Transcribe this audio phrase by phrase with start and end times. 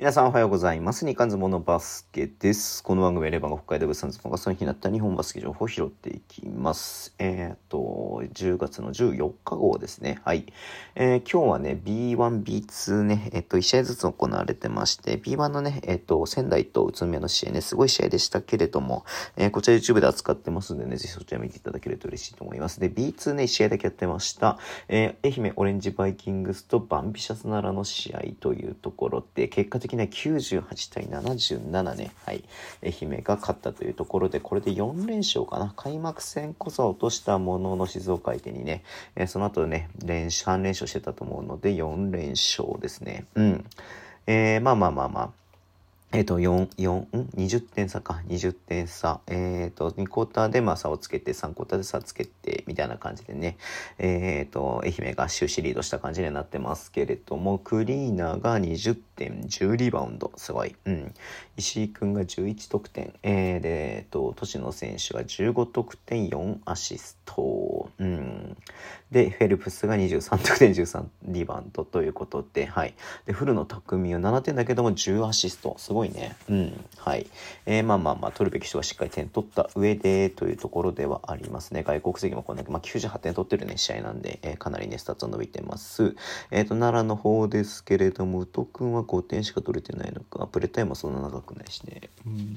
[0.00, 1.04] 皆さんおはようございます。
[1.04, 2.82] 日刊ズボのバスケです。
[2.82, 7.14] この番組はレバンが北海道物産ズボンがその日になった日本バスケ情報を拾っていきます。
[7.18, 10.22] えっ、と、10月の14日号ですね。
[10.24, 10.46] はい。
[10.94, 19.04] えー、今日はね、B1、B2 ね、えっ、と、1試合ずつ行われてまして、B1 のね、えっ、と、仙台と宇都宮の試合ね、すごい試合でしたけれども、
[19.36, 22.80] えこちら YouTube で扱ってますんでね、ぜひそちら見ていただけると嬉しいと思います。
[22.80, 24.56] で、B2 ね、1試合だけやってました。
[24.88, 32.44] え愛媛オレンジバイキングスとバンビシャスナラの試合というところで、結果的には98対77ね、はい、
[32.82, 35.72] 愛媛が勝ったというところで、これで4連勝かな。
[35.76, 38.82] 開幕戦こそ落としたものの静岡相手にね、
[39.16, 43.24] えー、その後ね、連3連勝してたと思うので、4連勝ですね。
[43.34, 43.64] うん。
[44.26, 45.39] えー、まあまあまあまあ。
[46.12, 48.20] えっ、ー、と、4、4、ん ?20 点差か。
[48.26, 49.20] 20点差。
[49.28, 53.58] えっ、ー、と、2クォーターでまあ差をつけて、3クォーターで差をつけて、みたいな感じでね。
[53.98, 60.32] えっ、ー、と、愛媛が終始リードした感じになってますけれども、クリーナーが20点、10リバウンド。
[60.36, 60.74] すごい。
[60.84, 61.14] うん。
[61.56, 63.14] 石井くんが11得点。
[63.22, 67.88] えー、で、えっ、と、俊野選手が15得点、4アシスト。
[67.98, 68.56] うん。
[69.10, 72.94] で、フェルプスが23得点、13リバウンドということで、はい。
[73.26, 75.74] で、古野拓巳は7点だけども10アシスト。
[75.78, 76.34] すごいごいね。
[76.48, 76.84] うん。
[76.96, 77.26] はい。
[77.66, 81.82] えー、まあまあまあ、取るべき人がしっかり点取った上でというところではありますね。
[81.82, 86.16] 外国籍もこんだけ、まあ98点取ってるね、試合なんで、えー、かなりね、スタッツ伸びてます。
[86.50, 90.46] えっ、ー、と、奈良の方ですけれども、宇都君は5点しか取れてないのか。
[90.46, 92.08] プレタイムもそんな長くないしね。
[92.26, 92.56] うん。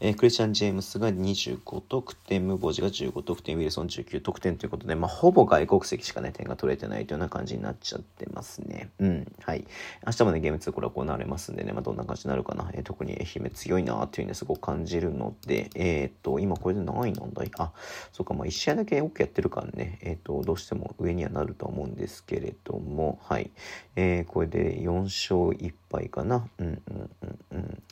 [0.00, 8.90] えー、クリスチャン・ジェームスが25得点、ムボジが15得点、ウィルソン19得点ということで、まあ、ほぼ外国籍しかね、点が取れてないというような感じになっちゃってますね。
[8.98, 9.32] うん。
[9.42, 9.64] はい。
[10.06, 12.70] 明日もね、ゲーム2これは行われますんでね、まあ、どんな感じになるかな。
[12.74, 17.50] えー、特に愛媛強いなっていうね、すごく感じるので、えっ、と、今これで何位なんだい？
[17.58, 17.72] あ、
[18.12, 23.50] そっか、まあ、1試合だけよくやってるからね、えっ、と、どうしても上にはなると思うんですけれども、はい。
[23.96, 26.46] えー、これで4勝1敗かな。
[26.58, 27.82] うんうんうんうん。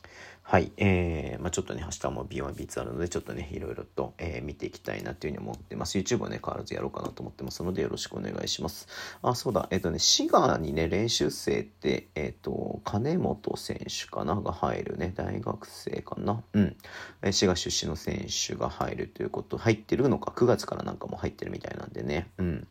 [0.45, 0.73] はい。
[0.75, 5.97] えー、まあちょっとね、明日も B1、B2 あるので、ちょっとね、いろいろと、えー、見ていきたいなっていうふうに思ってます。
[5.97, 8.87] YouTube はね、変わらずやろうかなと思ってますので、よろしくお願いします。
[9.21, 9.67] あ、そうだ。
[9.71, 16.43] えっ、ー、とね、滋賀にね、練習生って、えっ、ー、と、金本選手かなが入るね、大学生かな。
[16.53, 16.75] うん。
[17.23, 22.29] え滋賀出身の選手が入るということ、入ってるのか、9月からなんかも入ってるみたいなんでね。
[22.37, 22.67] うん。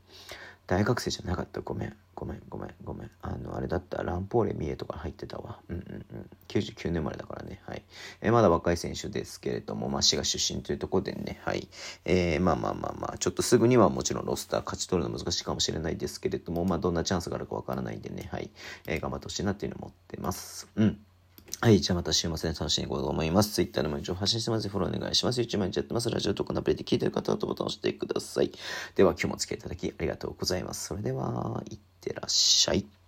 [0.72, 1.60] 大学生じゃなかった。
[1.60, 1.96] ごめん。
[2.14, 3.10] ごめん、ごめん、ごめん。
[3.20, 4.02] あの、あれだった。
[4.02, 5.58] ランポーレ三重とか入ってたわ。
[5.68, 6.30] うんうんうん。
[6.48, 7.60] 99年生まれだからね。
[7.66, 7.82] はい。
[8.22, 11.68] え、まだ若い選手ですけれども、まあ、滋賀出身というところでね、はい。
[12.06, 18.48] えー、まあまあまあまあ、ちょっとすぐにはもちろんロスター勝ち取るの難しいかもしれないですけれども、まあ、どんなチャンスがあるかわからないんでね、はい。
[18.86, 20.70] えー、頑張ってほしいなっていうのを思ってます。
[20.76, 20.98] うん。
[21.60, 21.80] はい。
[21.80, 23.52] じゃあまた週末で楽しんでいこうと思います。
[23.52, 24.68] Twitter でも一応発信してます。
[24.68, 25.40] フォローお願いします。
[25.40, 26.10] YouTube 毎日やってます。
[26.10, 28.50] ラジオとかのアプリで聞いてる方はボタンを押してください。
[28.96, 30.86] では今日もお付き合いいただきありがとうございます。
[30.86, 33.01] それでは、いってらっしゃい。